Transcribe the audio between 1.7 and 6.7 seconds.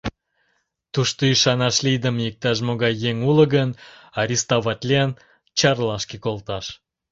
лийдыме иктаж-могай еҥ уло гын, арестоватлен, Чарлашке колташ».